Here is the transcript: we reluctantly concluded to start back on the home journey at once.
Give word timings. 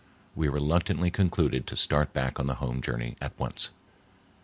we 0.33 0.49
reluctantly 0.49 1.11
concluded 1.11 1.67
to 1.67 1.75
start 1.75 2.11
back 2.11 2.39
on 2.39 2.47
the 2.47 2.55
home 2.55 2.81
journey 2.81 3.15
at 3.21 3.37
once. 3.37 3.69